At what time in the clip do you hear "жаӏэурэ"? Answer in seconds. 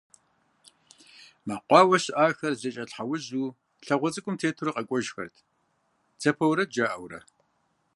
6.75-7.19